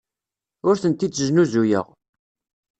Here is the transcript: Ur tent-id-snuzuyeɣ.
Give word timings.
Ur 0.67 0.75
tent-id-snuzuyeɣ. 0.81 1.85